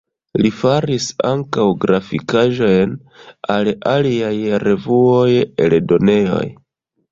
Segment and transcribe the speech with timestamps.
[0.43, 2.97] Li faris ankaŭ grafikaĵojn
[3.57, 4.33] al aliaj
[4.67, 5.31] revuoj,
[5.69, 6.45] eldonejoj.